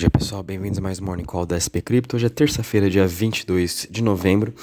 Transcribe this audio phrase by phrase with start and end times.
[0.00, 2.16] dia pessoal, bem-vindos a mais um Morning Call da SP Crypto.
[2.16, 4.54] Hoje é terça-feira, dia 22 de novembro,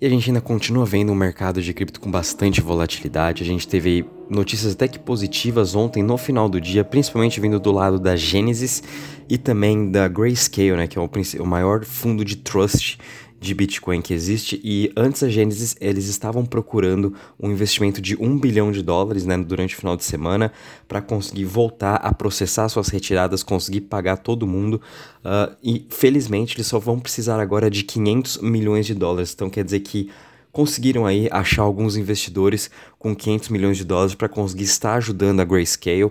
[0.00, 3.42] e a gente ainda continua vendo um mercado de cripto com bastante volatilidade.
[3.42, 7.72] A gente teve notícias até que positivas ontem no final do dia, principalmente vindo do
[7.72, 8.84] lado da Genesis
[9.28, 12.96] e também da Grayscale, né, que é o, o maior fundo de trust
[13.44, 14.60] de Bitcoin que existe.
[14.64, 19.36] E antes da Genesis eles estavam procurando um investimento de um bilhão de dólares né,
[19.38, 20.52] durante o final de semana
[20.88, 24.80] para conseguir voltar a processar suas retiradas, conseguir pagar todo mundo.
[25.24, 29.64] Uh, e felizmente eles só vão precisar agora de 500 milhões de dólares, então quer
[29.64, 30.10] dizer que
[30.54, 32.70] conseguiram aí achar alguns investidores
[33.04, 36.04] com 500 milhões de dólares para conseguir estar ajudando a Grayscale.
[36.04, 36.10] Uh,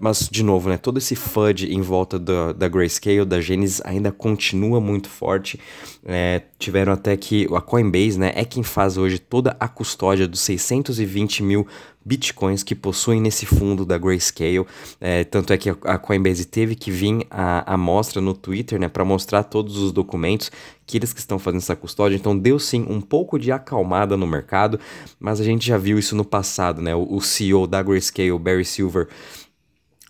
[0.00, 4.10] mas, de novo, né, todo esse FUD em volta da, da Grayscale, da Genesis, ainda
[4.10, 5.60] continua muito forte.
[6.04, 10.40] É, tiveram até que a Coinbase né, é quem faz hoje toda a custódia dos
[10.40, 11.64] 620 mil
[12.04, 14.66] bitcoins que possuem nesse fundo da Grayscale.
[15.00, 18.88] É, tanto é que a Coinbase teve que vir a, a mostra no Twitter né,
[18.88, 20.50] para mostrar todos os documentos
[20.86, 22.16] que eles que estão fazendo essa custódia.
[22.16, 24.80] Então deu sim um pouco de acalmada no mercado,
[25.20, 26.82] mas a gente já viu isso no passado.
[26.82, 26.94] Né?
[26.94, 29.08] O, o CEO da Grayscale, Barry Silver,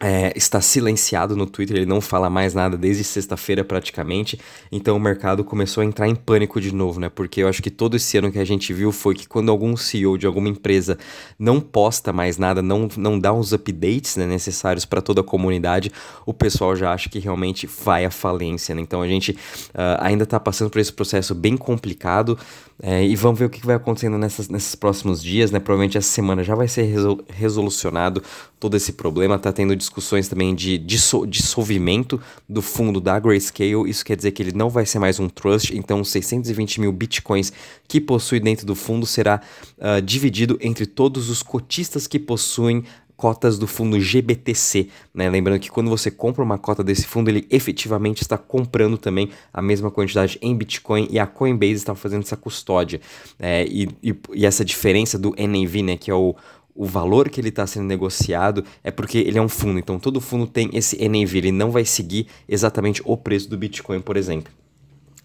[0.01, 4.41] é, está silenciado no Twitter, ele não fala mais nada desde sexta-feira praticamente,
[4.73, 7.11] então o mercado começou a entrar em pânico de novo, né?
[7.11, 9.77] Porque eu acho que todo esse ano que a gente viu foi que quando algum
[9.77, 10.97] CEO de alguma empresa
[11.39, 15.93] não posta mais nada, não, não dá uns updates né, necessários para toda a comunidade,
[16.25, 18.81] o pessoal já acha que realmente vai à falência, né?
[18.81, 22.39] Então a gente uh, ainda está passando por esse processo bem complicado
[22.83, 25.61] é, e vamos ver o que vai acontecendo nessas, nesses próximos dias, né?
[25.61, 26.89] Provavelmente essa semana já vai ser
[27.29, 28.23] resolucionado
[28.59, 33.89] todo esse problema, tá tendo discussões também de dissolvimento do fundo da Grayscale.
[33.89, 37.53] Isso quer dizer que ele não vai ser mais um trust, então 620 mil bitcoins
[37.87, 39.43] que possui dentro do fundo será
[39.77, 42.85] uh, dividido entre todos os cotistas que possuem
[43.21, 45.29] cotas do fundo GBTC, né?
[45.29, 49.61] Lembrando que quando você compra uma cota desse fundo, ele efetivamente está comprando também a
[49.61, 52.99] mesma quantidade em Bitcoin e a Coinbase está fazendo essa custódia.
[53.39, 56.35] É, e, e, e, essa diferença do NAV, né, que é o,
[56.75, 59.79] o valor que ele está sendo negociado é porque ele é um fundo.
[59.79, 64.01] Então todo fundo tem esse NAV, ele não vai seguir exatamente o preço do Bitcoin,
[64.01, 64.51] por exemplo.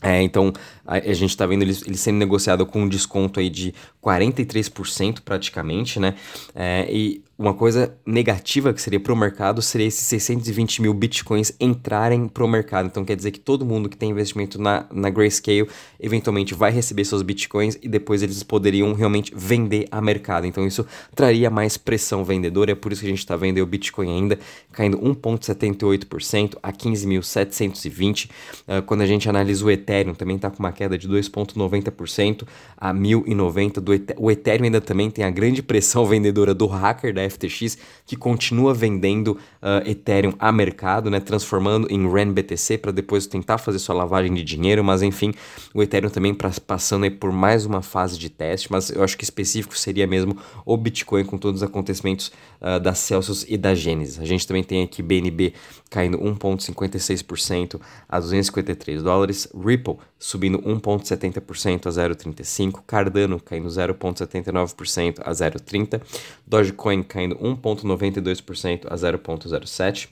[0.06, 0.54] É, então
[0.86, 3.74] a, a gente está vendo ele, ele, sendo negociado com um desconto aí de
[4.04, 6.16] 43% praticamente, né?
[6.54, 11.52] É, e uma coisa negativa que seria para o mercado seria esses 620 mil bitcoins
[11.60, 12.86] entrarem para o mercado.
[12.86, 15.68] Então quer dizer que todo mundo que tem investimento na, na Grayscale
[16.00, 20.48] eventualmente vai receber seus bitcoins e depois eles poderiam realmente vender a mercado.
[20.48, 22.72] Então isso traria mais pressão vendedora.
[22.72, 24.40] É por isso que a gente está vendo o Bitcoin ainda
[24.72, 28.26] caindo 1,78% a 15.720.
[28.26, 28.30] Uh,
[28.68, 32.44] ah, quando a gente analisa o Ethereum, também está com uma queda de 2,90%
[32.78, 34.16] a 1.090.
[34.18, 38.74] O Ethereum ainda também tem a grande pressão vendedora do hacker da FTX, que continua
[38.74, 44.34] vendendo uh, Ethereum a mercado, né, transformando em RenBTC para depois tentar fazer sua lavagem
[44.34, 45.34] de dinheiro, mas enfim,
[45.74, 49.24] o Ethereum também pra, passando por mais uma fase de teste, mas eu acho que
[49.24, 52.32] específico seria mesmo o Bitcoin com todos os acontecimentos
[52.62, 54.20] uh, da Celsius e da Genesis.
[54.20, 55.54] A gente também tem aqui BNB
[55.90, 66.02] caindo 1,56% a 253 dólares, Ripple subindo 1,70% a 0,35%, Cardano caindo 0,79% a 0,30%,
[66.44, 70.08] Dogecoin caindo 1,92% a 0,07%,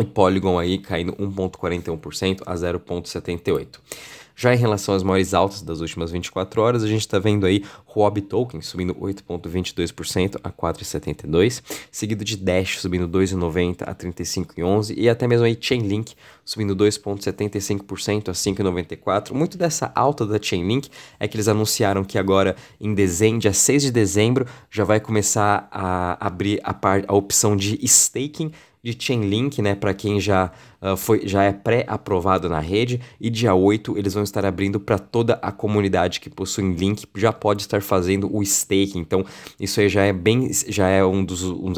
[0.00, 3.78] e Polygon aí caindo 1,41% a 0,78%.
[4.40, 7.64] Já em relação às maiores altas das últimas 24 horas, a gente está vendo aí
[7.92, 11.60] Huobi Token subindo 8,22% a 4,72,
[11.90, 16.14] seguido de Dash subindo 2,90 a 35,11 e até mesmo aí Chainlink
[16.44, 19.32] subindo 2,75% a 5,94.
[19.32, 20.88] Muito dessa alta da Chainlink
[21.18, 25.66] é que eles anunciaram que agora em dezembro, dia 6 de dezembro, já vai começar
[25.68, 30.50] a abrir a, par, a opção de staking de Chainlink, né, para quem já,
[30.82, 34.98] uh, foi, já é pré-aprovado na rede, e dia 8 eles vão estar abrindo para
[34.98, 39.24] toda a comunidade que possui Link, já pode estar fazendo o stake, então
[39.58, 41.72] isso aí já é bem, já é um dos, um,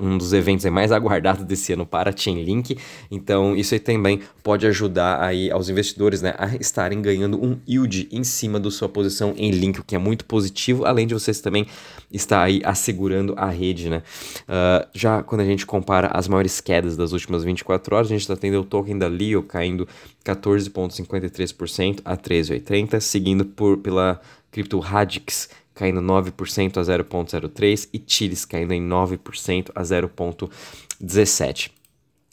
[0.00, 2.76] um dos eventos mais aguardados desse ano para Chainlink,
[3.10, 8.08] então isso aí também pode ajudar aí aos investidores, né, a estarem ganhando um yield
[8.10, 11.40] em cima da sua posição em Link, o que é muito positivo, além de vocês
[11.40, 11.66] também
[12.10, 14.02] estar aí assegurando a rede, né.
[14.48, 18.22] Uh, já quando a gente compara as maiores quedas das últimas 24 horas, a gente
[18.22, 19.86] está tendo o token da Leo caindo
[20.24, 24.20] 14,53% a 13,80, seguindo por, pela
[24.50, 31.70] cripto Radix caindo 9% a 0,03 e Chiles caindo em 9% a 0,17.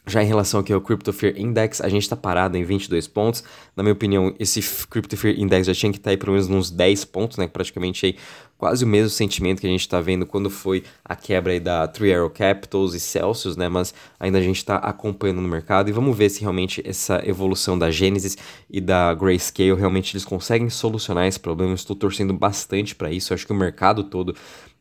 [0.08, 3.44] Já em relação aqui ao Crypto Fear Index, a gente está parado em 22 pontos.
[3.76, 6.48] Na minha opinião, esse Crypto Fear Index já tinha que estar tá aí pelo menos
[6.48, 7.48] uns 10 pontos, né?
[7.48, 8.16] Praticamente aí
[8.58, 12.14] quase o mesmo sentimento que a gente está vendo quando foi a quebra da Three
[12.14, 13.68] Arrow Capitals e Celsius, né?
[13.70, 17.78] Mas ainda a gente está acompanhando no mercado e vamos ver se realmente essa evolução
[17.78, 18.38] da Genesis
[18.70, 21.74] e da Grayscale realmente eles conseguem solucionar esse problema.
[21.74, 23.34] Estou torcendo bastante para isso.
[23.34, 24.36] Acho que o mercado todo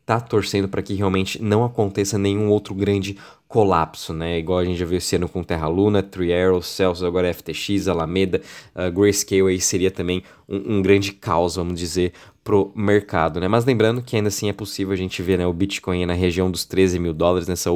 [0.05, 3.17] tá torcendo para que realmente não aconteça nenhum outro grande
[3.47, 4.37] colapso, né?
[4.37, 7.87] Igual a gente já viu esse ano com Terra Luna, Three Arrows, Celsius, agora FTX,
[7.87, 8.41] Alameda,
[8.75, 12.13] uh, Grayscale aí seria também um, um, grande caos, vamos dizer,
[12.45, 13.47] pro mercado, né?
[13.47, 16.49] Mas lembrando que ainda assim é possível a gente ver né, o Bitcoin na região
[16.51, 17.71] dos 13 mil dólares, nessa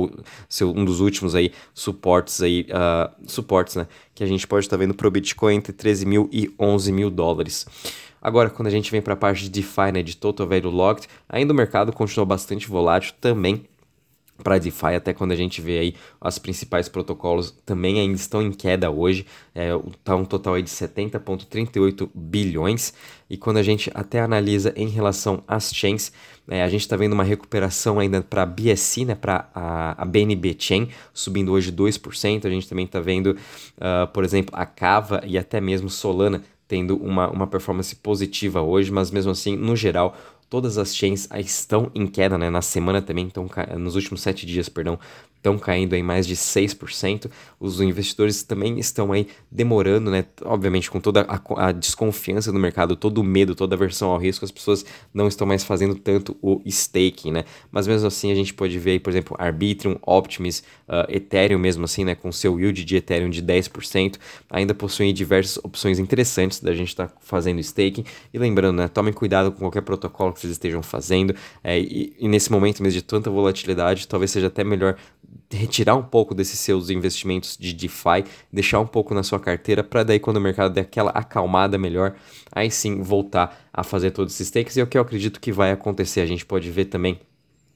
[0.47, 3.87] seu, um dos últimos aí suportes aí, uh, suportes, né?
[4.13, 7.09] Que a gente pode estar tá vendo pro Bitcoin entre 13 mil e 11 mil
[7.09, 7.65] dólares.
[8.21, 11.07] Agora, quando a gente vem para a parte de DeFi, né, de Total Value Locked,
[11.27, 13.65] ainda o mercado continua bastante volátil também
[14.43, 18.51] para DeFi, até quando a gente vê aí as principais protocolos também ainda estão em
[18.51, 19.69] queda hoje, é,
[20.03, 22.93] tá um total aí de 70,38 bilhões,
[23.29, 26.11] e quando a gente até analisa em relação às chains,
[26.47, 30.05] é, a gente está vendo uma recuperação ainda para a BSC, né, para a, a,
[30.05, 33.37] BNB Chain, subindo hoje 2%, a gente também está vendo,
[33.77, 38.91] uh, por exemplo, a Cava e até mesmo Solana tendo uma, uma performance positiva hoje,
[38.91, 40.15] mas mesmo assim, no geral,
[40.49, 42.49] todas as chains estão em queda, né?
[42.49, 43.47] Na semana também, então,
[43.77, 44.99] nos últimos sete dias, perdão,
[45.39, 47.29] estão caindo em mais de 6%.
[47.59, 50.25] Os investidores também estão aí demorando, né?
[50.43, 54.17] Obviamente, com toda a, a, desconfiança no mercado, todo o medo, toda a aversão ao
[54.17, 57.45] risco, as pessoas não estão mais fazendo tanto o staking, né?
[57.71, 61.85] Mas mesmo assim, a gente pode ver aí, por exemplo, Arbitrum, Optimus, uh, Ethereum mesmo
[61.85, 62.15] assim, né?
[62.15, 64.17] Com seu yield de Ethereum de 10%,
[64.49, 68.03] ainda possuem diversas opções interessantes da gente estar tá fazendo staking.
[68.33, 68.87] E lembrando, né?
[68.89, 71.35] Tomem cuidado com qualquer protocolo vocês estejam fazendo.
[71.63, 74.95] É, e, e nesse momento mesmo de tanta volatilidade, talvez seja até melhor
[75.51, 80.03] retirar um pouco desses seus investimentos de DeFi, deixar um pouco na sua carteira para
[80.03, 82.15] daí quando o mercado der aquela acalmada melhor,
[82.51, 85.51] aí sim voltar a fazer todos esses takes e é o que eu acredito que
[85.51, 86.21] vai acontecer.
[86.21, 87.19] A gente pode ver também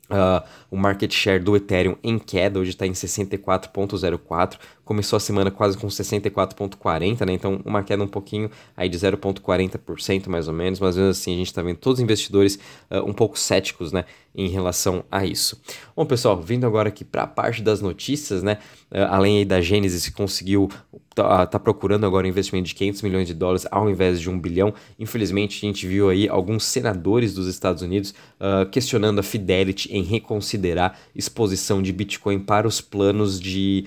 [0.10, 4.60] Uh, o market share do Ethereum em queda, hoje está em 64,04.
[4.85, 7.33] Começou a semana quase com 64,40, né?
[7.33, 10.80] Então, uma queda um pouquinho aí de 0,40% mais ou menos.
[10.80, 12.59] Mas mesmo assim, a gente está vendo todos os investidores
[12.91, 14.06] uh, um pouco céticos, né?
[14.35, 15.62] Em relação a isso.
[15.95, 18.57] Bom, pessoal, vindo agora aqui para a parte das notícias, né?
[18.91, 20.69] Uh, além aí da Gênesis, que conseguiu
[21.13, 24.39] tá, tá, procurando agora um investimento de 500 milhões de dólares ao invés de um
[24.39, 24.74] bilhão.
[25.00, 30.03] Infelizmente, a gente viu aí alguns senadores dos Estados Unidos uh, questionando a Fidelity em
[30.03, 33.86] reconsiderar exposição de Bitcoin para os planos de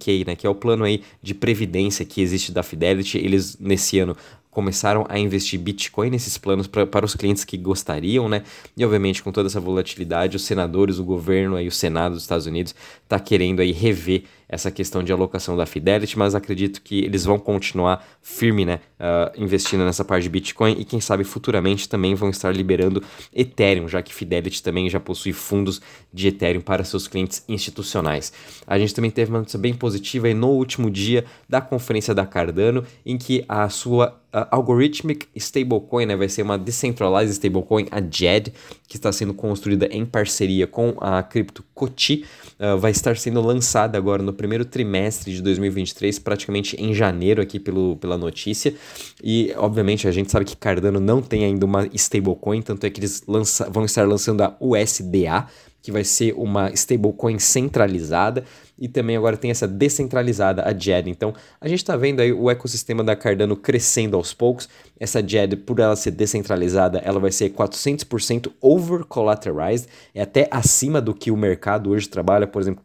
[0.00, 3.18] 401k, né, que é o plano aí de previdência que existe da Fidelity.
[3.18, 4.16] Eles nesse ano
[4.50, 8.42] começaram a investir Bitcoin nesses planos pra, para os clientes que gostariam, né?
[8.76, 12.46] E obviamente com toda essa volatilidade, os senadores, o governo aí, o Senado dos Estados
[12.46, 12.74] Unidos
[13.04, 17.38] está querendo aí rever essa questão de alocação da Fidelity, mas acredito que eles vão
[17.38, 22.28] continuar firme, né, uh, investindo nessa parte de Bitcoin e quem sabe futuramente também vão
[22.28, 23.02] estar liberando
[23.32, 25.80] Ethereum, já que Fidelity também já possui fundos
[26.12, 28.32] de Ethereum para seus clientes institucionais.
[28.66, 32.84] A gente também teve uma notícia bem positiva no último dia da conferência da Cardano,
[33.06, 38.52] em que a sua uh, Algorithmic Stablecoin né, vai ser uma Decentralized Stablecoin, a JED,
[38.88, 42.24] que está sendo construída em parceria com a cripto Coti,
[42.58, 47.60] uh, vai estar sendo lançada agora no primeiro trimestre de 2023, praticamente em janeiro aqui
[47.60, 48.74] pelo, pela notícia.
[49.22, 53.00] E, obviamente, a gente sabe que Cardano não tem ainda uma stablecoin, tanto é que
[53.00, 55.46] eles lança, vão estar lançando a USDA,
[55.82, 58.42] que vai ser uma stablecoin centralizada
[58.78, 61.10] e também agora tem essa descentralizada, a JED.
[61.10, 64.70] Então, a gente está vendo aí o ecossistema da Cardano crescendo aos poucos.
[64.98, 70.98] Essa JED, por ela ser descentralizada, ela vai ser 400% over collateralized, é até acima
[70.98, 72.82] do que o mercado hoje trabalha, por exemplo,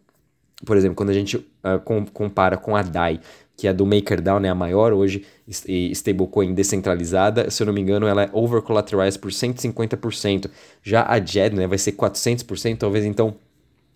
[0.63, 3.19] por exemplo, quando a gente uh, com, compara com a DAI,
[3.57, 8.05] que é do MakerDAO, né, a maior hoje stablecoin descentralizada, se eu não me engano,
[8.05, 10.49] ela é over collateralized por 150%.
[10.83, 13.35] Já a JED, né, vai ser 400%, talvez então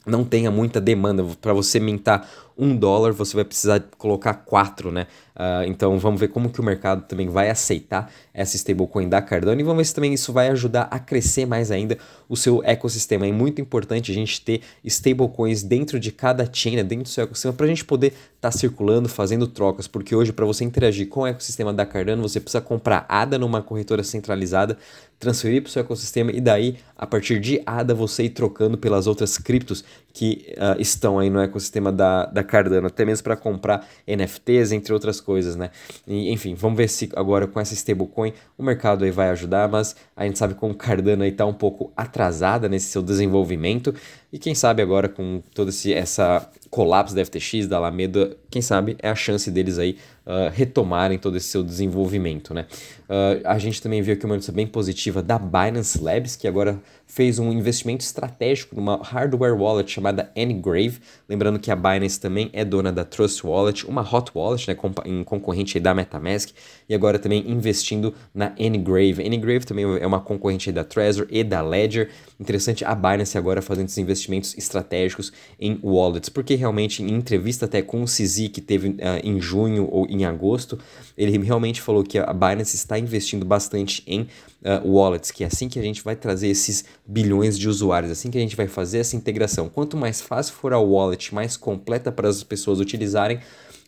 [0.06, 2.28] não tenha muita demanda para você mintar
[2.60, 5.08] um dólar, você vai precisar colocar quatro, né?
[5.40, 9.62] Uh, então vamos ver como que o mercado também vai aceitar essa stablecoin da Cardano
[9.62, 11.98] e vamos ver se também isso vai ajudar a crescer mais ainda
[12.28, 13.26] o seu ecossistema.
[13.26, 17.24] É muito importante a gente ter stablecoins dentro de cada chain, né, dentro do seu
[17.24, 21.08] ecossistema, para a gente poder estar tá circulando, fazendo trocas, porque hoje para você interagir
[21.08, 24.78] com o ecossistema da Cardano, você precisa comprar ADA numa corretora centralizada,
[25.18, 29.08] transferir para o seu ecossistema e daí, a partir de ADA, você ir trocando pelas
[29.08, 29.86] outras criptos
[30.20, 34.94] que uh, estão aí no ecossistema da, da Cardano, até mesmo para comprar NFTs, entre
[34.94, 35.72] outras coisas, né?
[36.06, 39.96] E, enfim, vamos ver se agora com essa stablecoin o mercado aí vai ajudar, mas
[40.18, 43.96] a gente sabe como Cardano aí tá um pouco atrasada nesse seu desenvolvimento
[44.30, 48.98] e quem sabe agora com toda esse, essa colapso da FTX, da Alameda, quem sabe
[49.00, 52.66] é a chance deles aí uh, retomarem todo esse seu desenvolvimento, né?
[53.10, 56.80] Uh, a gente também viu aqui uma notícia bem positiva da Binance Labs, que agora
[57.08, 61.00] fez um investimento estratégico numa hardware wallet chamada Ngrave.
[61.28, 65.24] Lembrando que a Binance também é dona da Trust Wallet, uma hot wallet, né, em
[65.24, 66.52] concorrente da MetaMask,
[66.88, 69.28] e agora também investindo na Ngrave.
[69.28, 72.12] Ngrave também é uma concorrente da Trezor e da Ledger.
[72.40, 77.82] Interessante a Binance agora fazendo esses investimentos estratégicos em wallets, porque realmente em entrevista até
[77.82, 80.78] com o CZ que teve uh, em junho ou em agosto,
[81.18, 85.68] ele realmente falou que a Binance está investindo bastante em uh, wallets, que é assim
[85.68, 89.00] que a gente vai trazer esses bilhões de usuários, assim que a gente vai fazer
[89.00, 89.70] essa integração.
[89.70, 93.40] Quanto mais fácil for a wallet, mais completa para as pessoas utilizarem,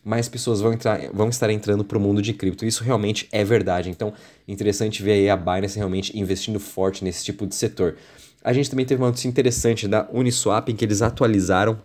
[0.04, 2.64] mais pessoas vão, entrar, vão estar entrando para o mundo de cripto.
[2.64, 3.88] Isso realmente é verdade.
[3.88, 4.12] Então,
[4.48, 7.96] interessante ver aí a Binance realmente investindo forte nesse tipo de setor.
[8.42, 11.78] A gente também teve uma notícia interessante da Uniswap, em que eles atualizaram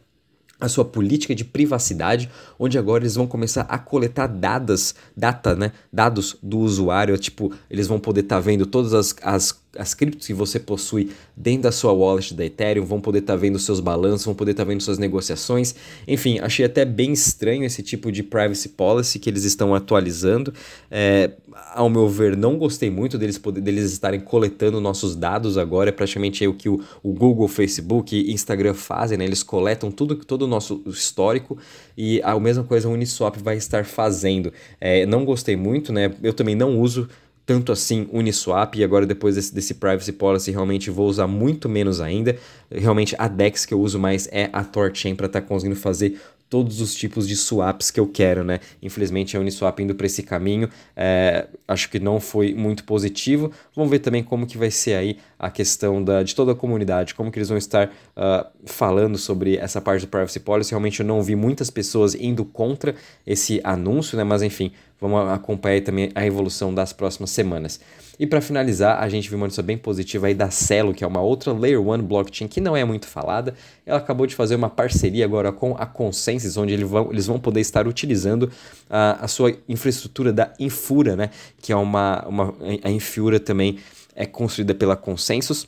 [0.59, 5.71] a sua política de privacidade, onde agora eles vão começar a coletar dados, data, né,
[5.93, 10.27] dados do usuário, tipo, eles vão poder estar tá vendo todas as, as as criptos
[10.27, 13.79] que você possui dentro da sua wallet da Ethereum, vão poder estar tá vendo seus
[13.79, 15.75] balanços, vão poder estar tá vendo suas negociações.
[16.07, 20.53] Enfim, achei até bem estranho esse tipo de privacy policy que eles estão atualizando.
[20.89, 21.31] É,
[21.73, 25.89] ao meu ver, não gostei muito deles, poder, deles estarem coletando nossos dados agora.
[25.89, 29.25] É praticamente o que o, o Google, Facebook e Instagram fazem, né?
[29.25, 31.57] Eles coletam tudo, todo o nosso histórico
[31.97, 34.51] e a mesma coisa o Uniswap vai estar fazendo.
[34.79, 36.13] É, não gostei muito, né?
[36.21, 37.07] Eu também não uso
[37.47, 42.01] tanto assim Uniswap e agora depois desse, desse privacy policy realmente vou usar muito menos
[42.01, 42.37] ainda.
[42.69, 46.19] Realmente a DEX que eu uso mais é a Torchain para estar tá conseguindo fazer
[46.49, 48.59] todos os tipos de swaps que eu quero, né?
[48.81, 53.51] Infelizmente a Uniswap indo para esse caminho, é, acho que não foi muito positivo.
[53.75, 57.13] Vamos ver também como que vai ser aí a questão da, de toda a comunidade,
[57.13, 60.71] como que eles vão estar uh, falando sobre essa parte do privacy policy.
[60.71, 64.23] Realmente eu não vi muitas pessoas indo contra esse anúncio, né?
[64.23, 67.79] Mas enfim, vamos acompanhar também a evolução das próximas semanas.
[68.19, 71.07] E para finalizar, a gente viu uma notícia bem positiva aí da Celo, que é
[71.07, 73.53] uma outra Layer 1 blockchain que não é muito falada.
[73.85, 77.87] Ela acabou de fazer uma parceria agora com a Consensus, onde eles vão, poder estar
[77.87, 78.51] utilizando
[78.89, 81.29] a, a sua infraestrutura da Infura, né?
[81.61, 83.77] Que é uma, uma a Infura também
[84.15, 85.67] é construída pela Consensus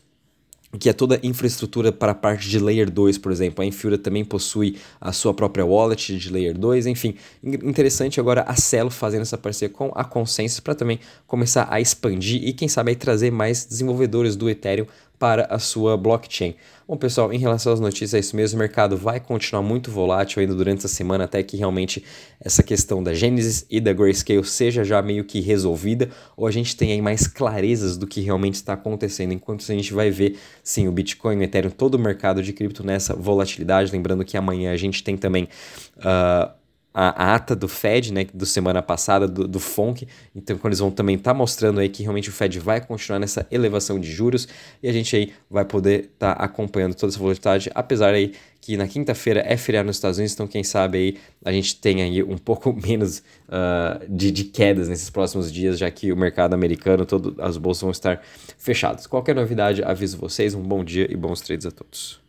[0.78, 3.64] que é toda infraestrutura para a parte de Layer 2, por exemplo.
[3.64, 7.16] A Infura também possui a sua própria wallet de Layer 2, enfim.
[7.44, 12.44] Interessante agora a Celo fazendo essa parceria com a Consensus para também começar a expandir
[12.44, 14.86] e quem sabe trazer mais desenvolvedores do Ethereum
[15.20, 16.56] para a sua blockchain.
[16.88, 18.58] Bom, pessoal, em relação às notícias, é isso mesmo.
[18.58, 22.04] O mercado vai continuar muito volátil ainda durante essa semana, até que realmente
[22.40, 26.76] essa questão da Genesis e da Grayscale seja já meio que resolvida, ou a gente
[26.76, 29.34] tenha aí mais clarezas do que realmente está acontecendo.
[29.34, 32.84] Enquanto a gente vai ver, sim, o Bitcoin, o Ethereum, todo o mercado de cripto
[32.84, 33.92] nessa volatilidade.
[33.92, 35.48] Lembrando que amanhã a gente tem também.
[35.98, 36.59] Uh,
[36.94, 40.08] a, ata do Fed, né, do semana passada, do, do FONC.
[40.36, 43.20] Então, quando eles vão também estar tá mostrando aí que realmente o Fed vai continuar
[43.20, 44.48] nessa elevação de juros
[44.82, 48.76] e a gente aí vai poder estar tá acompanhando toda essa volatilidade, apesar aí que
[48.76, 52.22] na quinta-feira é feriado nos Estados Unidos, então quem sabe aí a gente tem aí
[52.22, 57.06] um pouco menos uh, de, de quedas nesses próximos dias, já que o mercado americano,
[57.06, 58.22] todo, as bolsas vão estar
[58.58, 59.08] fechadas.
[59.08, 60.54] Qualquer novidade, aviso vocês.
[60.54, 62.18] Um bom dia e bons trades a todos.